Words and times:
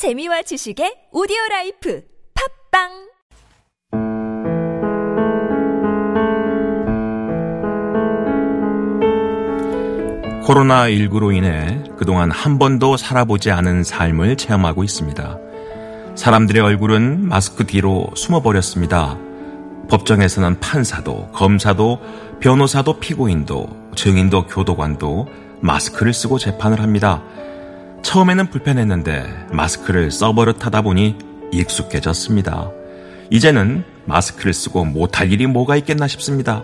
재미와 0.00 0.40
지식의 0.40 1.12
오디오 1.12 1.36
라이프 1.50 2.02
팟빵 2.72 2.88
코로나19로 10.42 11.36
인해 11.36 11.84
그동안 11.98 12.30
한 12.30 12.58
번도 12.58 12.96
살아보지 12.96 13.50
않은 13.50 13.84
삶을 13.84 14.38
체험하고 14.38 14.84
있습니다. 14.84 15.38
사람들의 16.14 16.62
얼굴은 16.62 17.28
마스크 17.28 17.66
뒤로 17.66 18.08
숨어버렸습니다. 18.16 19.18
법정에서는 19.90 20.60
판사도, 20.60 21.28
검사도, 21.32 22.00
변호사도, 22.40 23.00
피고인도, 23.00 23.90
증인도, 23.96 24.46
교도관도 24.46 25.28
마스크를 25.60 26.14
쓰고 26.14 26.38
재판을 26.38 26.80
합니다. 26.80 27.22
처음에는 28.02 28.50
불편했는데 28.50 29.48
마스크를 29.52 30.10
써버릇 30.10 30.64
하다 30.64 30.82
보니 30.82 31.16
익숙해졌습니다. 31.52 32.70
이제는 33.30 33.84
마스크를 34.06 34.52
쓰고 34.52 34.84
못할 34.84 35.32
일이 35.32 35.46
뭐가 35.46 35.76
있겠나 35.76 36.08
싶습니다. 36.08 36.62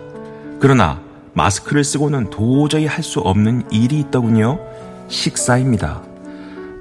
그러나 0.59 1.01
마스크를 1.33 1.83
쓰고는 1.83 2.29
도저히 2.29 2.85
할 2.85 3.03
수 3.03 3.19
없는 3.19 3.63
일이 3.71 3.99
있더군요. 3.99 4.59
식사입니다. 5.07 6.01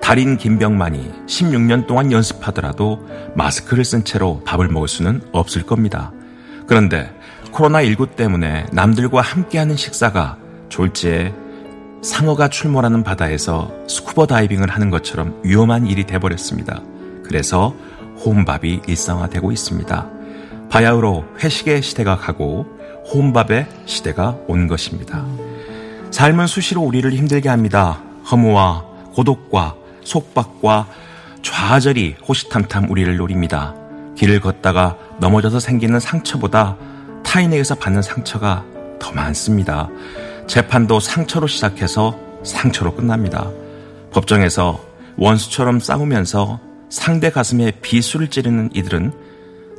달인 0.01 0.37
김병만이 0.37 1.13
16년 1.27 1.87
동안 1.87 2.11
연습하더라도 2.11 3.07
마스크를 3.35 3.85
쓴 3.85 4.05
채로 4.05 4.43
밥을 4.45 4.69
먹을 4.69 4.89
수는 4.89 5.21
없을 5.33 5.63
겁니다. 5.63 6.13
그런데 6.67 7.13
코로나19 7.53 8.17
때문에 8.17 8.67
남들과 8.73 9.21
함께하는 9.21 9.77
식사가 9.77 10.39
졸지에 10.69 11.35
상어가 12.03 12.49
출몰하는 12.49 13.03
바다에서 13.03 13.73
스쿠버 13.89 14.27
다이빙을 14.27 14.71
하는 14.71 14.91
것처럼 14.91 15.41
위험한 15.43 15.87
일이 15.87 16.05
돼버렸습니다. 16.05 16.83
그래서 17.25 17.75
혼밥이 18.25 18.83
일상화되고 18.87 19.53
있습니다. 19.53 20.11
바야흐로 20.71 21.25
회식의 21.43 21.83
시대가 21.83 22.17
가고 22.17 22.67
혼밥의 23.13 23.67
시대가 23.87 24.37
온 24.47 24.67
것입니다. 24.67 25.25
삶은 26.11 26.47
수시로 26.47 26.83
우리를 26.83 27.11
힘들게 27.13 27.49
합니다. 27.49 28.01
허무와 28.31 28.85
고독과 29.15 29.75
속박과 30.03 30.87
좌절이 31.43 32.17
호시탐탐 32.27 32.91
우리를 32.91 33.17
노립니다. 33.17 33.75
길을 34.17 34.41
걷다가 34.41 34.97
넘어져서 35.21 35.61
생기는 35.61 36.01
상처보다 36.01 36.77
타인에게서 37.25 37.77
받는 37.77 38.03
상처가 38.03 38.65
더 38.99 39.13
많습니다. 39.13 39.89
재판도 40.47 41.01
상처로 41.01 41.47
시작해서 41.47 42.19
상처로 42.45 42.95
끝납니다. 42.95 43.51
법정에서 44.13 44.81
원수처럼 45.17 45.81
싸우면서 45.81 46.61
상대 46.89 47.31
가슴에 47.31 47.73
비수를 47.83 48.29
찌르는 48.29 48.71
이들은 48.75 49.13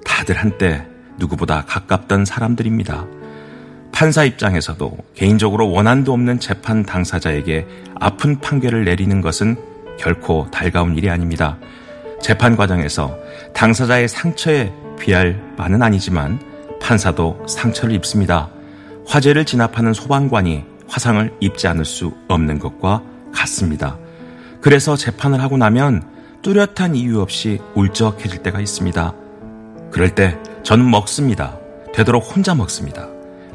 다들 0.03 0.37
한때 0.37 0.85
누구보다 1.17 1.63
가깝던 1.65 2.25
사람들입니다. 2.25 3.05
판사 3.91 4.23
입장에서도 4.23 4.95
개인적으로 5.15 5.71
원한도 5.71 6.13
없는 6.13 6.39
재판 6.39 6.83
당사자에게 6.83 7.65
아픈 7.95 8.39
판결을 8.39 8.85
내리는 8.85 9.21
것은 9.21 9.55
결코 9.97 10.47
달가운 10.51 10.95
일이 10.95 11.09
아닙니다. 11.09 11.57
재판 12.21 12.55
과정에서 12.55 13.17
당사자의 13.53 14.07
상처에 14.07 14.71
비할 14.99 15.55
바는 15.55 15.81
아니지만 15.81 16.39
판사도 16.79 17.43
상처를 17.47 17.95
입습니다. 17.95 18.49
화재를 19.07 19.45
진압하는 19.45 19.93
소방관이 19.93 20.65
화상을 20.87 21.33
입지 21.39 21.67
않을 21.67 21.85
수 21.85 22.13
없는 22.27 22.59
것과 22.59 23.01
같습니다. 23.33 23.97
그래서 24.61 24.95
재판을 24.95 25.41
하고 25.41 25.57
나면 25.57 26.03
뚜렷한 26.41 26.95
이유 26.95 27.21
없이 27.21 27.59
울적해질 27.73 28.43
때가 28.43 28.59
있습니다. 28.59 29.13
그럴 29.91 30.13
때 30.13 30.37
저는 30.63 30.89
먹습니다. 30.89 31.57
되도록 31.93 32.35
혼자 32.35 32.53
먹습니다. 32.53 33.07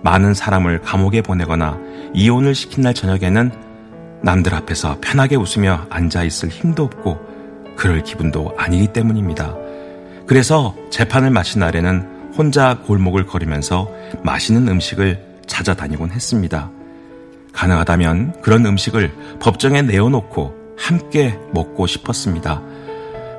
많은 0.03 0.34
사람을 0.34 0.80
감옥에 0.80 1.23
보내거나 1.23 1.79
이혼을 2.14 2.55
시킨 2.55 2.83
날 2.83 2.95
저녁에는 2.95 3.52
남들 4.23 4.55
앞에서 4.55 4.98
편하게 5.01 5.36
웃으며 5.36 5.86
앉아 5.90 6.24
있을 6.24 6.48
힘도 6.48 6.84
없고 6.84 7.19
그럴 7.77 8.02
기분도 8.02 8.55
아니기 8.57 8.89
때문입니다. 8.92 9.55
그래서 10.27 10.74
재판을 10.90 11.30
마친 11.30 11.61
날에는 11.61 12.33
혼자 12.36 12.79
골목을 12.79 13.27
걸으면서 13.27 13.89
맛있는 14.23 14.69
음식을 14.69 15.32
찾아다니곤 15.47 16.11
했습니다. 16.11 16.70
가능하다면 17.53 18.41
그런 18.42 18.64
음식을 18.64 19.39
법정에 19.41 19.83
내어놓고 19.83 20.75
함께 20.79 21.39
먹고 21.53 21.86
싶었습니다. 21.86 22.63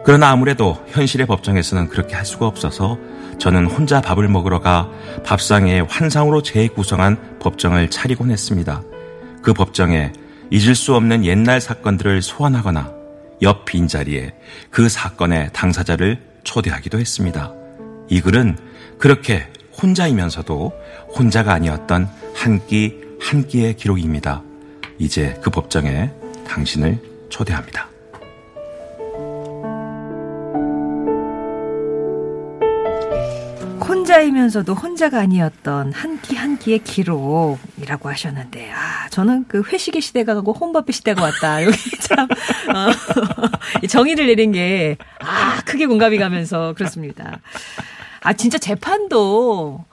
그러나 0.06 0.32
아무래도 0.32 0.84
현실의 0.90 1.26
법정에서는 1.28 1.88
그렇게 1.90 2.16
할 2.16 2.26
수가 2.26 2.46
없어서 2.46 2.98
저는 3.40 3.66
혼자 3.66 4.02
밥을 4.02 4.28
먹으러 4.28 4.60
가 4.60 4.90
밥상에 5.26 5.80
환상으로 5.82 6.42
재구성한 6.44 7.40
법정을 7.40 7.90
차리곤 7.90 8.32
했습니다. 8.32 8.82
그 9.42 9.54
법정에 9.54 10.12
잊을 10.52 10.76
수 10.76 10.96
없는 10.96 11.26
옛날 11.26 11.60
사건들을 11.60 12.22
소환하거나 12.22 12.92
옆 13.42 13.66
빈자리에 13.66 14.34
그 14.70 14.88
사건의 14.90 15.50
당사자를 15.54 16.22
초대하기도 16.44 17.00
했습니다. 17.00 17.54
이 18.10 18.22
글은 18.22 18.58
그렇게 19.00 19.48
혼자이면서도 19.84 20.72
혼자가 21.18 21.54
아니었던 21.54 22.08
한 22.36 22.60
끼 22.68 23.04
한 23.24 23.48
끼의 23.48 23.78
기록입니다. 23.78 24.42
이제 25.00 25.40
그 25.42 25.50
법정에 25.50 26.12
당신을 26.46 27.00
초대합니다. 27.30 27.88
혼자이면서도 33.88 34.74
혼자가 34.74 35.20
아니었던 35.20 35.92
한 35.94 36.14
끼 36.22 36.36
한 36.36 36.58
끼의 36.58 36.80
기록이라고 36.80 38.10
하셨는데, 38.10 38.72
아, 38.72 39.10
저는 39.10 39.46
그 39.48 39.62
회식의 39.62 40.02
시대가 40.02 40.34
가고 40.36 40.54
혼밥의 40.54 40.94
시대가 40.94 41.22
왔다. 41.24 41.64
여기 41.66 41.78
참, 42.00 42.28
어, 42.74 42.90
정의를 43.88 44.28
내린 44.28 44.52
게, 44.54 44.98
아, 45.20 45.60
크게 45.66 45.86
공감이 45.86 46.18
가면서 46.18 46.74
그렇습니다. 46.74 47.40
아, 48.24 48.34
진짜 48.34 48.58
재판도, 48.58 49.86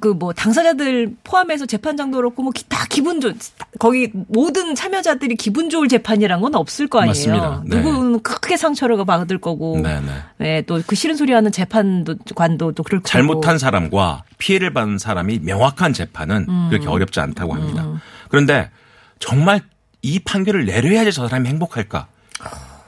그 0.00 0.12
뭐 0.14 0.34
당사자들 0.34 1.14
포함해서 1.24 1.64
재판장도 1.64 2.18
그렇고 2.18 2.42
뭐 2.42 2.52
다 2.68 2.84
기분 2.90 3.20
좋 3.22 3.32
거기 3.78 4.10
모든 4.28 4.74
참여자들이 4.74 5.36
기분 5.36 5.70
좋을 5.70 5.88
재판이란 5.88 6.42
건 6.42 6.54
없을 6.54 6.86
거 6.86 7.00
아니에요. 7.00 7.10
맞습니다. 7.10 7.62
네. 7.64 7.76
누구는 7.76 8.20
크게 8.22 8.58
상처를 8.58 9.02
받을 9.06 9.38
거고, 9.38 9.80
네, 9.82 10.00
네. 10.00 10.06
네, 10.36 10.62
또그 10.62 10.94
싫은 10.94 11.16
소리 11.16 11.32
하는 11.32 11.50
재판도 11.50 12.16
관도 12.34 12.72
또 12.72 12.82
그럴 12.82 13.00
거고. 13.00 13.08
잘못한 13.08 13.58
사람과 13.58 14.24
피해를 14.38 14.72
받은 14.74 14.98
사람이 14.98 15.38
명확한 15.40 15.94
재판은 15.94 16.46
음. 16.48 16.66
그렇게 16.68 16.86
어렵지 16.86 17.20
않다고 17.20 17.54
합니다. 17.54 18.00
그런데 18.28 18.70
정말 19.18 19.62
이 20.02 20.18
판결을 20.18 20.66
내려야지 20.66 21.10
저 21.12 21.26
사람이 21.26 21.48
행복할까? 21.48 22.06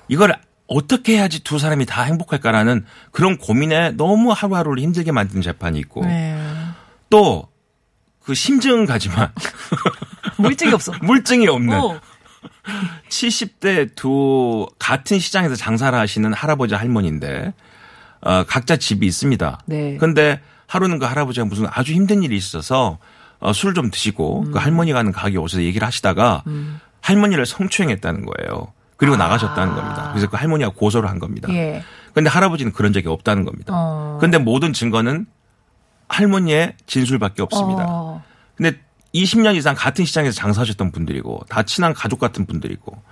이걸 0.09 0.37
어떻게 0.69 1.17
해야지 1.17 1.43
두 1.45 1.59
사람이 1.59 1.87
다 1.87 2.03
행복할까라는 2.03 2.85
그런 3.13 3.39
고민에 3.39 3.93
너무 3.93 4.33
하루하루를 4.33 4.83
힘들게 4.83 5.13
만드는 5.13 5.43
재판이 5.43 5.79
있고 5.81 6.05
네. 6.05 6.37
또그 7.11 8.35
심증은 8.35 8.87
가지만 8.87 9.33
물증이 10.39 10.73
없어. 10.73 10.93
물증이 11.03 11.47
없는 11.49 11.79
어. 11.79 12.01
70대 13.09 13.95
두 13.95 14.67
같은 14.79 15.19
시장에서 15.19 15.55
장사를 15.55 15.97
하시는 15.97 16.33
할아버지 16.33 16.75
할머니인데 16.75 17.55
어, 18.23 18.45
각자 18.45 18.77
집이 18.77 19.07
있습니다. 19.07 19.61
네. 19.67 19.97
근데 19.99 20.41
하루는 20.67 20.99
그 20.99 21.07
할아버지가 21.07 21.47
무슨 21.47 21.67
아주 21.71 21.93
힘든 21.93 22.25
일이 22.25 22.37
있어서 22.37 22.99
어, 23.39 23.53
술을 23.53 23.75
좀 23.75 23.91
드시고 23.91 24.47
음. 24.47 24.51
그 24.51 24.59
할머니가 24.59 24.99
하는 24.99 25.13
가게 25.13 25.37
오셔서 25.37 25.63
얘기를 25.63 25.87
하시다가 25.87 26.43
할머니를 27.03 27.47
성추행했다는 27.47 28.27
거예요. 28.27 28.73
그리고 28.97 29.17
나가셨다는 29.17 29.75
겁니다. 29.75 30.09
그래서 30.13 30.29
그 30.29 30.37
할머니가 30.37 30.71
고소를 30.71 31.09
한 31.09 31.19
겁니다. 31.19 31.49
아. 31.51 31.55
예. 31.55 31.83
근데 32.15 32.31
할아버지는 32.31 32.73
그런 32.73 32.93
적이 32.93 33.09
없다는 33.09 33.45
겁니다. 33.45 33.73
어. 33.77 34.19
근데 34.21 34.39
모든 34.39 34.73
증거는 34.73 35.27
할머니의 36.09 36.75
진술밖에 36.87 37.43
없습니다. 37.43 37.85
어. 37.87 38.23
근데 38.57 38.79
20년 39.15 39.55
이상 39.57 39.75
같은 39.75 40.05
시장에서 40.05 40.35
장사하셨던 40.37 40.93
분들이고 40.93 41.43
다 41.49 41.63
친한 41.63 41.93
가족 41.95 42.19
같은 42.21 42.47
분들이고 42.47 43.03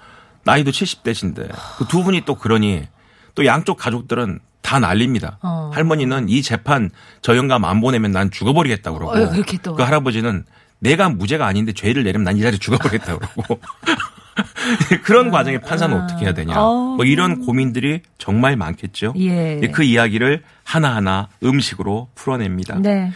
나이도 0.44 0.70
70대신데 0.70 1.50
그 1.78 1.86
두 1.88 2.02
분이 2.02 2.22
또 2.24 2.34
그러니 2.36 2.86
또 3.34 3.44
양쪽 3.46 3.76
가족들은 3.78 4.40
다 4.62 4.78
난립니다. 4.78 5.38
어. 5.42 5.70
할머니는 5.74 6.28
이 6.30 6.40
재판 6.40 6.90
저 7.20 7.36
영감 7.36 7.64
안 7.66 7.80
보내면 7.82 8.12
난 8.12 8.30
죽어버리겠다 8.30 8.92
그러고 8.92 9.12
어, 9.12 9.30
그렇게 9.30 9.58
또. 9.58 9.74
그 9.74 9.82
할아버지는 9.82 10.44
내가 10.78 11.08
무죄가 11.10 11.46
아닌데 11.46 11.72
죄를 11.72 12.04
내려면 12.04 12.24
난 12.24 12.36
이 12.38 12.40
자리에 12.40 12.58
죽어버리겠다 12.58 13.18
그러고 13.18 13.60
그런 15.04 15.30
과정에 15.30 15.58
판사는 15.58 15.96
어떻게 15.96 16.24
해야 16.24 16.34
되냐. 16.34 16.54
어. 16.56 16.94
뭐 16.96 17.04
이런 17.04 17.40
고민들이 17.44 18.02
정말 18.18 18.56
많겠죠. 18.56 19.14
예. 19.18 19.60
그 19.72 19.82
이야기를 19.82 20.42
하나하나 20.64 21.28
음식으로 21.42 22.08
풀어냅니다. 22.14 22.78
네. 22.80 23.12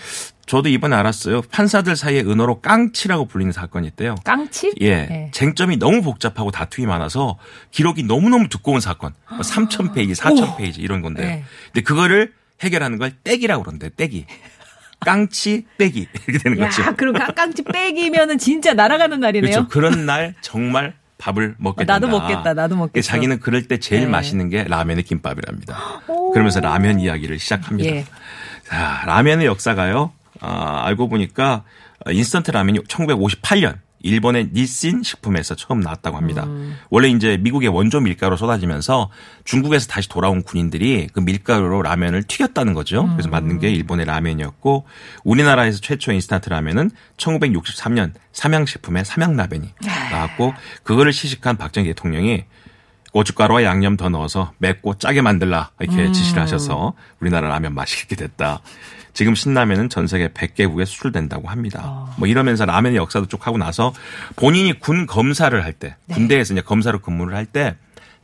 저도 0.47 0.71
이번에 0.71 0.97
알았어요. 0.97 1.43
판사들 1.43 1.95
사이에 1.95 2.21
은어로 2.21 2.61
깡치라고 2.63 3.27
불리는 3.27 3.53
사건이 3.53 3.87
있대요. 3.89 4.15
깡치? 4.25 4.73
예. 4.81 4.95
네. 5.07 5.31
쟁점이 5.35 5.77
너무 5.79 6.01
복잡하고 6.03 6.51
다툼이 6.51 6.87
많아서 6.87 7.39
기록이 7.71 8.05
너무너무 8.05 8.49
두꺼운 8.49 8.81
사건. 8.81 9.13
3,000페이지, 9.29 10.15
4,000페이지 10.15 10.79
이런 10.79 11.03
건데요. 11.03 11.27
네. 11.27 11.45
근데 11.67 11.83
그거를 11.83 12.33
해결하는 12.63 12.97
걸 12.99 13.13
떼기라고 13.25 13.63
그러는데, 13.63 13.91
떼기. 13.95 14.25
깡치, 15.01 15.65
떼기. 15.79 16.09
이렇게 16.27 16.39
되는 16.43 16.59
야, 16.61 16.69
거죠. 16.71 16.97
그럼 16.97 17.15
깡- 17.15 17.33
깡치 17.35 17.63
빼기면은 17.63 18.39
진짜 18.39 18.73
날아가는 18.75 19.21
날이네요. 19.21 19.51
그렇죠. 19.53 19.69
그런 19.69 20.07
날 20.07 20.35
정말 20.41 20.95
밥을 21.19 21.57
먹게 21.59 21.85
된다. 21.85 21.95
나도 21.95 22.09
먹겠다, 22.09 22.55
나도 22.55 22.77
먹겠어. 22.77 23.07
자기는 23.07 23.41
그럴 23.41 23.67
때 23.67 23.79
제일 23.79 24.03
네. 24.03 24.07
맛있는 24.09 24.49
게 24.49 24.65
라면의 24.65 25.05
김밥이랍니다. 25.05 26.03
그러면서 26.33 26.61
라면 26.61 27.01
이야기를 27.01 27.39
시작합니다. 27.39 27.91
예. 27.91 28.05
자, 28.65 29.03
라면의 29.07 29.47
역사가요. 29.47 30.13
아, 30.41 30.83
알고 30.87 31.09
보니까 31.09 31.65
인스턴트 32.09 32.53
라면이 32.53 32.81
1958년 32.81 33.79
일본의 34.01 34.51
닛신 34.53 35.03
식품에서 35.03 35.57
처음 35.57 35.81
나왔다고 35.81 36.17
합니다. 36.17 36.45
음. 36.45 36.77
원래 36.89 37.09
이제 37.09 37.37
미국의 37.39 37.69
원조 37.69 38.01
밀가루 38.01 38.37
쏟아지면서 38.37 39.11
중국에서 39.45 39.89
다시 39.89 40.09
돌아온 40.09 40.43
군인들이 40.43 41.09
그 41.13 41.19
밀가루로 41.19 41.83
라면을 41.83 42.23
튀겼다는 42.23 42.75
거죠. 42.75 43.09
그래서 43.13 43.29
만든 43.29 43.59
게 43.59 43.71
일본의 43.71 44.07
라면이었고 44.07 44.87
우리나라에서 45.25 45.81
최초 45.81 46.13
인스턴트 46.13 46.49
라면은 46.49 46.93
1963년 47.17 48.13
삼양식품의 48.33 49.05
삼양라면이 49.05 49.75
나왔고 50.11 50.55
그거를 50.83 51.13
시식한 51.13 51.57
박정희 51.57 51.87
대통령이 51.89 52.45
고춧가루와 53.13 53.65
양념 53.65 53.97
더 53.97 54.09
넣어서 54.11 54.53
맵고 54.59 54.99
짜게 54.99 55.23
만들라 55.23 55.71
이렇게 55.81 56.13
지시를 56.13 56.43
하셔서 56.43 56.93
우리나라 57.21 57.49
라면 57.49 57.75
맛있게 57.75 58.17
됐다. 58.17 58.61
지금 59.15 59.35
신라면은 59.35 59.89
전 59.89 60.07
세계 60.07 60.29
100개국에 60.29 60.85
수출된다고 60.87 61.49
합니다. 61.49 62.07
뭐 62.19 62.29
이러면서 62.29 62.67
라면의 62.67 62.97
역사도 62.99 63.27
쭉 63.27 63.47
하고 63.47 63.59
나서 63.59 63.93
본인이 64.37 64.79
군 64.79 65.07
검사를 65.07 65.65
할 65.65 65.73
때, 65.73 65.97
군대에서 66.13 66.55
이제 66.55 66.61
검사로 66.61 67.01
근무를 67.01 67.35
할 67.35 67.47
때 67.47 67.77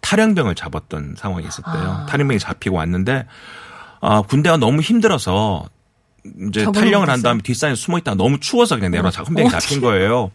탈영병을 0.03 0.55
잡았던 0.55 1.15
상황이 1.19 1.47
있었대요. 1.47 2.07
탈영병이 2.11 2.39
잡히고 2.39 2.77
왔는데 2.77 3.27
아, 4.03 4.21
군대가 4.23 4.59
너무 4.59 4.83
힘들어서 4.83 5.65
이제 6.49 6.65
탈영을 6.73 7.09
한. 7.09 7.23
다음에 7.23 7.41
뒷산에 7.43 7.75
숨어 7.75 7.99
있다가 7.99 8.15
너무 8.15 8.39
추워서 8.39 8.77
그냥 8.77 8.91
내려 8.93 9.03
헌병이 9.27 9.49
잡힌 9.51 9.81
거예요. 9.81 10.31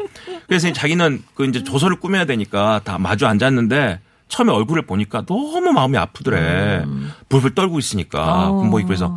그래서 0.50 0.72
자기는 0.74 1.24
그 1.36 1.46
이제 1.46 1.64
조서를 1.64 2.00
꾸며야 2.00 2.26
되니까 2.26 2.82
다 2.84 2.98
마주 2.98 3.26
앉았는데 3.28 4.02
처음에 4.28 4.52
얼굴을 4.52 4.82
보니까 4.86 5.24
너무 5.26 5.72
마음이 5.72 5.98
아프더래. 5.98 6.84
불불 7.30 7.56
떨고 7.56 7.80
있으니까 7.80 8.50
어. 8.50 8.54
군복이 8.56 8.84
그래서 8.84 9.16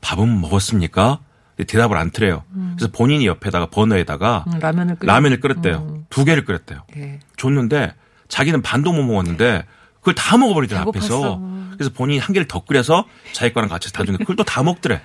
밥은 0.00 0.40
먹었습니까? 0.40 1.18
대답을 1.66 1.96
안 1.96 2.10
트래요. 2.12 2.44
그래서 2.76 2.90
본인이 2.92 3.26
옆에다가 3.26 3.66
버너에다가 3.66 4.44
음, 4.46 4.58
라면을 4.60 4.94
끓여. 4.96 5.12
라면을 5.12 5.40
끓였대요. 5.40 6.04
두 6.08 6.24
개를 6.24 6.44
끓였대요. 6.44 6.84
예. 6.96 7.18
줬는데 7.36 7.94
자기는 8.28 8.62
반도 8.62 8.92
못 8.92 9.02
먹었는데 9.02 9.64
그걸 9.98 10.14
다 10.14 10.36
먹어버리더래 10.38 10.80
배고팠어. 10.82 10.88
앞에서. 10.88 11.40
그래서 11.72 11.90
본인이 11.92 12.20
한 12.20 12.32
개를 12.32 12.46
더 12.46 12.60
끓여서 12.64 13.04
자기 13.32 13.52
거랑 13.52 13.68
같이 13.68 13.92
다 13.92 14.04
줬는데 14.04 14.22
그걸 14.24 14.36
또 14.36 14.44
다 14.44 14.62
먹더래. 14.62 15.00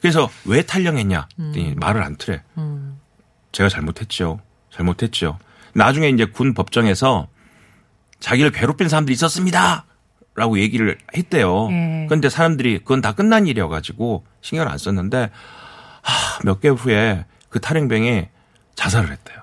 그래서 0.00 0.28
왜 0.44 0.62
탈령했냐? 0.62 1.28
그랬더니 1.36 1.74
말을 1.76 2.02
안 2.02 2.16
트래. 2.16 2.42
음. 2.58 2.98
제가 3.52 3.68
잘못했죠. 3.68 4.40
잘못했죠. 4.74 5.38
나중에 5.74 6.08
이제 6.08 6.24
군 6.24 6.54
법정에서 6.54 7.28
자기를 8.20 8.50
괴롭힌 8.52 8.88
사람들이 8.88 9.14
있었습니다. 9.14 9.84
라고 10.36 10.58
얘기를 10.58 10.98
했대요. 11.16 11.68
예. 11.70 12.06
그런데 12.08 12.28
사람들이 12.28 12.78
그건 12.80 13.00
다 13.00 13.12
끝난 13.12 13.46
일이어가지고 13.46 14.24
신경을 14.40 14.70
안 14.70 14.78
썼는데 14.78 15.30
몇 16.44 16.60
개월 16.60 16.76
후에 16.76 17.24
그 17.50 17.60
탈행병이 17.60 18.26
자살을 18.74 19.12
했대요. 19.12 19.38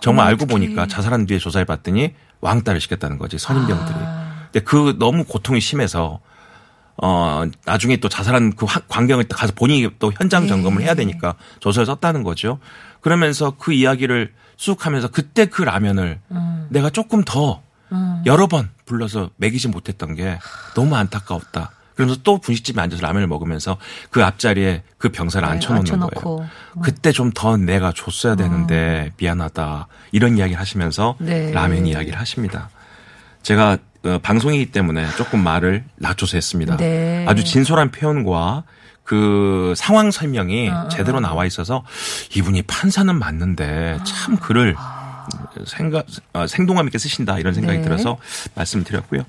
정말 0.00 0.26
알고 0.28 0.46
보니까 0.46 0.86
자살한 0.86 1.26
뒤에 1.26 1.38
조사해 1.38 1.64
봤더니 1.66 2.14
왕따를 2.40 2.80
시켰다는 2.80 3.18
거지 3.18 3.36
선임병들이. 3.38 3.98
근데 4.52 4.60
그 4.60 4.96
너무 4.98 5.24
고통이 5.24 5.60
심해서 5.60 6.20
어 7.02 7.44
나중에 7.66 7.98
또 7.98 8.08
자살한 8.08 8.54
그 8.54 8.64
화- 8.64 8.80
광경을 8.88 9.24
또 9.24 9.36
가서 9.36 9.52
본인이 9.54 9.86
또 9.98 10.12
현장 10.16 10.46
점검을 10.48 10.80
해야 10.82 10.94
되니까 10.94 11.34
조서를 11.60 11.84
썼다는 11.84 12.22
거죠. 12.22 12.58
그러면서 13.06 13.52
그 13.56 13.72
이야기를 13.72 14.32
쑥 14.56 14.84
하면서 14.84 15.06
그때 15.06 15.44
그 15.46 15.62
라면을 15.62 16.18
내가 16.70 16.90
조금 16.90 17.22
더 17.22 17.62
여러 18.26 18.48
번 18.48 18.68
불러서 18.84 19.30
먹이지 19.36 19.68
못했던 19.68 20.16
게 20.16 20.40
너무 20.74 20.96
안타까웠다. 20.96 21.70
그러면서 21.94 22.20
또 22.24 22.38
분식집에 22.38 22.80
앉아서 22.82 23.00
라면을 23.02 23.28
먹으면서 23.28 23.76
그 24.10 24.24
앞자리에 24.24 24.82
그 24.98 25.10
병사를 25.10 25.46
네, 25.46 25.52
앉혀놓는 25.52 25.82
앉혀놓고. 25.82 26.36
거예요. 26.36 26.50
그때 26.82 27.12
좀 27.12 27.30
더 27.32 27.56
내가 27.56 27.92
줬어야 27.92 28.34
되는데 28.34 29.12
미안하다. 29.18 29.86
이런 30.10 30.36
이야기를 30.36 30.58
하시면서 30.60 31.14
네. 31.20 31.52
라면 31.52 31.86
이야기를 31.86 32.18
하십니다. 32.18 32.70
제가 33.42 33.78
어, 34.04 34.18
방송이기 34.20 34.72
때문에 34.72 35.06
조금 35.16 35.44
말을 35.44 35.84
낮춰서 35.94 36.36
했습니다. 36.36 36.76
네. 36.76 37.24
아주 37.28 37.44
진솔한 37.44 37.92
표현과 37.92 38.64
그 39.06 39.72
상황 39.76 40.10
설명이 40.10 40.68
어, 40.68 40.88
제대로 40.88 41.20
나와 41.20 41.46
있어서 41.46 41.84
이분이 42.34 42.62
판사는 42.62 43.16
맞는데 43.16 43.98
참 44.04 44.36
글을 44.36 44.74
생각 45.64 46.06
어, 46.34 46.46
생동감 46.46 46.86
있게 46.88 46.98
쓰신다 46.98 47.38
이런 47.38 47.54
생각이 47.54 47.78
네. 47.78 47.84
들어서 47.84 48.18
말씀드렸고요. 48.56 49.24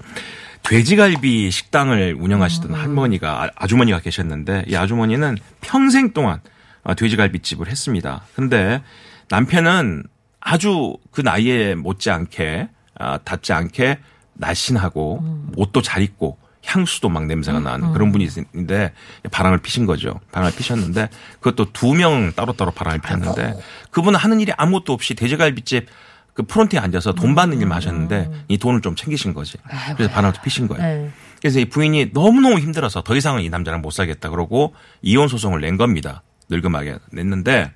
돼지갈비 0.64 1.50
식당을 1.52 2.18
운영하시던 2.20 2.74
할머니가 2.74 3.44
아- 3.44 3.50
아주머니가 3.56 4.00
계셨는데 4.02 4.66
이 4.68 4.76
아주머니는 4.76 5.38
평생 5.62 6.12
동안 6.12 6.42
어, 6.84 6.96
돼지갈비 6.96 7.40
집을 7.40 7.68
했습니다. 7.68 8.24
근데 8.36 8.82
남편은 9.30 10.04
아주 10.40 10.98
그 11.12 11.22
나이에 11.22 11.76
못지않게 11.76 12.70
아, 13.00 13.18
닿지 13.20 13.54
않게 13.54 14.00
날씬하고 14.34 15.52
옷도 15.56 15.82
잘 15.84 16.02
입고 16.02 16.38
향수도 16.68 17.08
막 17.10 17.26
냄새가 17.26 17.60
나는 17.62 17.94
그런 17.94 18.12
분이 18.12 18.28
있는데 18.54 18.92
바람을 19.32 19.60
피신 19.60 19.86
거죠. 19.86 20.20
바람을 20.32 20.54
피셨는데 20.56 21.10
그것도 21.40 21.72
두 21.72 21.94
명 21.94 22.34
따로따로 22.34 22.72
바람을 22.72 23.00
피웠는데 23.00 23.58
그분은 23.92 24.20
하는 24.20 24.40
일이 24.42 24.52
아무것도 24.58 24.92
없이 24.94 25.16
돼지갈비집 25.16 25.88
그 26.34 26.44
프론트에 26.44 26.78
앉아서 26.80 27.14
돈 27.14 27.34
받는 27.34 27.60
일만 27.62 27.76
하셨는데 27.78 28.30
이 28.50 28.58
돈을 28.60 28.82
좀 28.82 28.96
챙기신 28.96 29.34
거지. 29.34 29.58
그래서 29.96 30.12
바람을 30.14 30.36
피신 30.44 30.68
거예요. 30.68 30.84
네. 30.84 31.10
그래서 31.42 31.60
이 31.60 31.66
부인이 31.66 32.12
너무너무 32.14 32.60
힘들어서 32.60 33.02
더 33.02 33.16
이상은 33.16 33.42
이 33.42 33.50
남자랑 33.50 33.82
못 33.82 33.92
살겠다 33.92 34.30
그러고 34.30 34.76
이혼 35.02 35.28
소송을 35.30 35.62
낸 35.62 35.78
겁니다. 35.78 36.22
늙음하게 36.50 36.98
냈는데 37.12 37.72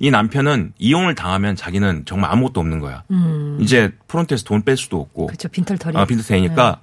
이 0.00 0.10
남편은 0.12 0.74
이혼을 0.78 1.16
당하면 1.16 1.56
자기는 1.56 2.04
정말 2.06 2.30
아무것도 2.30 2.60
없는 2.60 2.78
거야. 2.78 3.02
이제 3.60 3.90
프론트에서 4.06 4.44
돈 4.44 4.62
뺄 4.62 4.76
수도 4.76 5.00
없고 5.00 5.26
그렇죠. 5.26 5.48
빈털터리. 5.48 5.96
아, 5.98 6.04
빈트되니까 6.04 6.80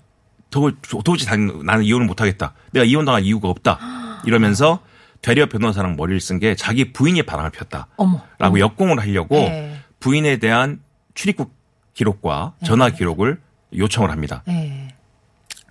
도, 0.49 0.71
도저히 0.81 1.25
당- 1.27 1.65
나는 1.65 1.83
이혼을 1.83 2.05
못 2.05 2.21
하겠다. 2.21 2.53
내가 2.71 2.85
이혼당할 2.85 3.23
이유가 3.23 3.49
없다. 3.49 3.79
이러면서 4.25 4.79
되려 5.21 5.47
변호사랑 5.47 5.95
머리를 5.95 6.19
쓴 6.21 6.39
게 6.39 6.55
자기 6.55 6.91
부인이 6.93 7.23
바람을 7.23 7.51
폈다. 7.51 7.87
어머. 7.97 8.21
라고 8.39 8.59
역공을 8.59 8.99
하려고 8.99 9.35
네. 9.35 9.79
부인에 9.99 10.37
대한 10.37 10.81
출입국 11.13 11.53
기록과 11.93 12.53
전화 12.63 12.89
기록을 12.89 13.39
요청을 13.75 14.11
합니다. 14.11 14.43
네. 14.45 14.89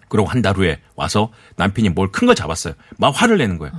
그리고 0.08 0.28
한 0.28 0.42
달 0.42 0.56
후에 0.56 0.80
와서 0.96 1.30
남편이 1.56 1.90
뭘 1.90 2.08
큰 2.12 2.26
걸 2.26 2.34
잡았어요. 2.34 2.74
막 2.98 3.10
화를 3.20 3.38
내는 3.38 3.58
거예요. 3.58 3.72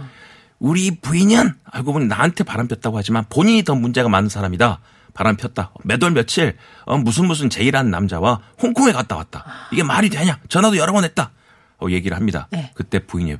우리 0.59 0.91
부인은 0.91 1.53
알고 1.65 1.93
보니 1.93 2.05
나한테 2.07 2.43
바람 2.43 2.67
폈다고 2.67 2.97
하지만 2.97 3.25
본인이 3.29 3.63
더 3.63 3.75
문제가 3.75 4.07
많은 4.09 4.29
사람이다. 4.29 4.79
바람 5.15 5.35
폈다. 5.37 5.71
몇 5.83 6.03
월 6.03 6.11
며칠 6.11 6.55
어, 6.85 6.97
무슨 6.97 7.25
무슨 7.25 7.49
제이라는 7.49 7.89
남자와 7.89 8.41
홍콩에 8.61 8.91
갔다 8.91 9.15
왔다. 9.15 9.43
이게 9.71 9.81
말이 9.81 10.09
되냐? 10.09 10.37
전화도 10.49 10.77
여러 10.77 10.91
번 10.93 11.03
했다. 11.03 11.31
어, 11.79 11.87
얘기를 11.89 12.15
합니다. 12.15 12.47
네. 12.51 12.71
그때 12.75 12.99
부인이 12.99 13.35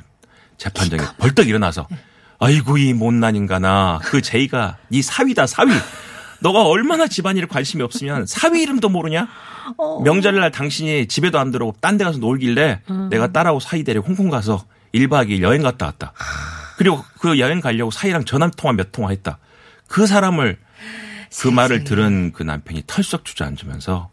재판장에 0.58 1.02
벌떡 1.20 1.48
일어나서 1.48 1.88
아이고 2.40 2.78
이 2.78 2.94
못난 2.94 3.36
인간아 3.36 4.00
그 4.04 4.22
제이가 4.22 4.78
네 4.90 5.02
사위다 5.02 5.46
사위. 5.48 5.72
너가 6.40 6.64
얼마나 6.64 7.08
집안일에 7.08 7.46
관심이 7.48 7.82
없으면 7.84 8.26
사위 8.26 8.62
이름도 8.64 8.90
모르냐? 8.90 9.28
명절날 10.04 10.52
당신이 10.52 11.08
집에도 11.08 11.40
안 11.40 11.52
들어오고 11.52 11.78
딴 11.82 11.98
데 11.98 12.04
가서 12.06 12.20
놀길래 12.20 12.82
내가 13.10 13.32
딸하고 13.32 13.60
사이 13.60 13.84
데리고 13.84 14.06
홍콩 14.08 14.30
가서 14.30 14.66
1박 14.94 15.30
2일 15.30 15.42
여행 15.42 15.62
갔다 15.64 15.88
왔다. 15.88 16.14
그리고 16.78 17.04
그 17.20 17.40
여행 17.40 17.62
가려고 17.62 17.90
사이랑 17.92 18.26
전화 18.26 18.50
통화 18.50 18.74
몇 18.74 18.92
통화 18.92 19.10
했다. 19.10 19.40
그 19.88 20.06
사람을 20.08 20.58
그 21.40 21.48
말을 21.48 21.84
들은 21.84 22.32
그 22.34 22.44
남편이 22.44 22.84
털썩 22.88 23.26
주저앉으면서 23.26 24.10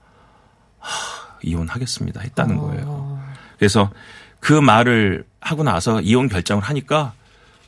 하, 0.79 1.39
이혼하겠습니다 1.43 2.21
했다는 2.21 2.57
거예요. 2.59 3.21
그래서 3.59 3.91
그 4.41 4.53
말을 4.53 5.25
하고 5.41 5.63
나서 5.63 6.01
이혼 6.01 6.29
결정을 6.29 6.63
하니까 6.63 7.13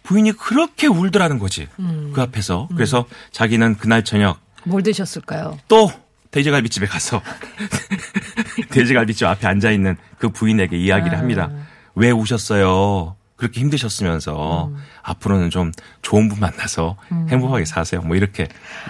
부인이 0.02 0.32
그렇게 0.32 0.86
울더라는 0.86 1.38
거지. 1.38 1.68
그 1.76 2.14
앞에서. 2.20 2.68
그래서 2.74 3.06
자기는 3.32 3.76
그날 3.78 4.04
저녁 4.04 4.38
뭘 4.64 4.82
드셨을까요? 4.82 5.58
또 5.68 5.90
돼지갈비집에 6.30 6.86
가서 6.86 7.22
돼지갈비집 8.70 9.26
앞에 9.26 9.46
앉아 9.46 9.70
있는 9.70 9.96
그 10.18 10.30
부인에게 10.30 10.76
이야기를 10.76 11.16
합니다. 11.16 11.50
왜 11.94 12.10
우셨어요? 12.10 13.16
그렇게 13.36 13.60
힘드셨으면서 13.60 14.70
앞으로는 15.02 15.50
좀 15.50 15.72
좋은 16.02 16.28
분 16.28 16.38
만나서 16.38 16.96
행복하게 17.28 17.64
사세요. 17.64 18.00
뭐 18.02 18.14
이렇게 18.16 18.46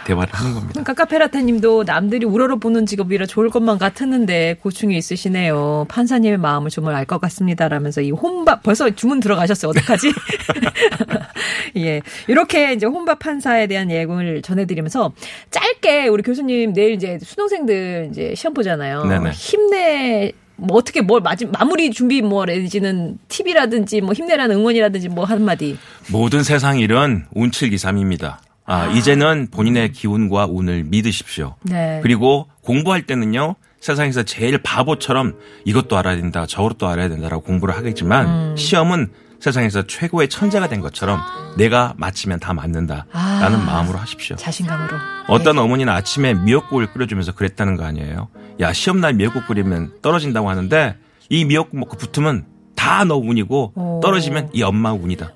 대화를 0.07 0.35
하는 0.35 0.53
겁니다. 0.53 0.73
그러니까 0.75 0.93
카페라테님도 0.95 1.85
남들이 1.85 2.27
우러러 2.27 2.57
보는 2.57 2.85
직업이라 2.85 3.25
좋을 3.27 3.49
것만 3.49 3.79
같았는데 3.79 4.59
고충이 4.63 4.97
있으시네요. 4.99 5.87
판사님의 5.89 6.39
마음을 6.39 6.71
정말 6.71 6.95
알 6.95 7.05
것 7.07 7.21
같습니다라면서 7.21 8.01
이 8.01 8.11
혼밥 8.11 8.63
벌써 8.63 8.89
주문 8.91 9.21
들어가셨어요. 9.21 9.71
어떡하지? 9.71 10.13
예. 11.77 12.01
이렇게 12.29 12.73
이제 12.73 12.87
혼밥 12.87 13.19
판사에 13.19 13.67
대한 13.67 13.91
예고를 13.91 14.43
전해드리면서 14.43 15.13
짧게 15.51 16.09
우리 16.09 16.23
교수님 16.23 16.73
내일 16.73 16.93
이제 16.93 17.19
수능생들 17.23 18.09
이제 18.11 18.35
시험 18.35 18.55
보잖아요. 18.55 19.05
네네. 19.05 19.31
힘내 19.31 20.33
뭐 20.57 20.77
어떻게 20.79 21.01
뭘 21.01 21.21
마지, 21.21 21.47
마무리 21.47 21.91
준비 21.91 22.23
뭐 22.23 22.45
내지는 22.45 23.19
팁이라든지 23.29 24.01
뭐 24.01 24.13
힘내라는 24.13 24.57
응원이라든지 24.57 25.09
뭐 25.09 25.25
한마디. 25.25 25.77
모든 26.11 26.43
세상 26.43 26.79
일은 26.79 27.27
운칠기삼입니다. 27.35 28.41
아, 28.67 28.87
이제는 28.87 29.49
본인의 29.51 29.93
기운과 29.93 30.47
운을 30.47 30.85
믿으십시오. 30.85 31.57
네. 31.63 32.01
그리고 32.03 32.49
공부할 32.63 33.03
때는요. 33.03 33.57
세상에서 33.81 34.23
제일 34.23 34.57
바보처럼 34.59 35.35
이것도 35.67 35.99
알아야 35.99 36.17
된다, 36.17 36.47
저것도 36.47 36.89
알아야 36.89 37.11
된다라고 37.11 37.43
공부를 37.43 37.77
하겠지만 37.77 38.27
음. 38.27 38.57
시험은 38.57 39.11
세상에서 39.41 39.83
최고의 39.87 40.29
천재가 40.31 40.69
된 40.69 40.81
것처럼 40.81 41.21
내가 41.59 41.93
맞히면 41.99 42.41
다 42.41 42.55
맞는다라는 42.55 43.07
아. 43.13 43.63
마음으로 43.67 43.99
하십시오. 43.99 44.37
자신감으로. 44.37 44.97
어떤 45.29 45.59
어머니는 45.59 45.93
아침에 45.93 46.33
미역국을 46.33 46.93
끓여주면서 46.95 47.33
그랬다는 47.33 47.77
거 47.77 47.85
아니에요. 47.85 48.29
야 48.61 48.73
시험날 48.73 49.15
미역국 49.15 49.47
끓이면 49.47 49.95
떨어진다고 50.03 50.49
하는데 50.49 50.97
이 51.29 51.45
미역국 51.45 51.79
먹고 51.79 51.97
붙으면 51.97 52.47
다 52.77 53.05
너 53.05 53.17
운이고 53.17 53.73
오. 53.75 54.01
떨어지면 54.03 54.51
이 54.53 54.63
엄마 54.63 54.93
운이다. 54.93 55.33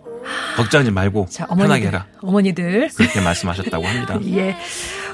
걱정하지 0.56 0.90
말고 0.90 1.26
자, 1.30 1.46
편하게 1.46 1.64
어머니들. 1.64 1.88
해라. 1.88 2.06
어머니들. 2.20 2.88
그렇게 2.94 3.20
말씀하셨다고 3.22 3.86
합니다. 3.86 4.18
예. 4.36 4.54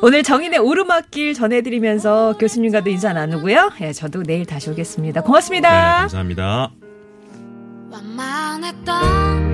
오늘 0.02 0.22
정인의 0.24 0.58
오르막길 0.58 1.34
전해드리면서 1.34 2.36
교수님과도 2.38 2.90
인사 2.90 3.12
나누고요. 3.12 3.70
예, 3.82 3.92
저도 3.92 4.22
내일 4.24 4.44
다시 4.44 4.68
오겠습니다. 4.70 5.20
네, 5.20 5.24
고맙습니다. 5.26 5.98
감사합니다. 6.00 6.70
완만했던 7.92 9.53